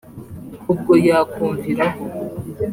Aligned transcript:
ubwo 0.71 0.93
yakumviraho 1.07 2.03